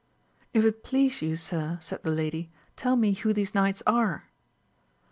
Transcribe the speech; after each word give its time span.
If 0.51 0.65
it 0.65 0.83
please 0.83 1.21
you, 1.21 1.35
sir, 1.35 1.77
said 1.79 2.01
the 2.01 2.09
lady, 2.09 2.49
tell 2.75 2.95
me 2.95 3.13
who 3.13 3.33
these 3.33 3.53
knights 3.53 3.83
are? 3.85 4.23